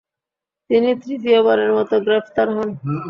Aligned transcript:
তিনি 0.69 0.89
তৃতীয়বারের 1.03 1.69
মত 1.77 1.91
গ্রেফতার 2.05 2.47
হন। 2.55 2.69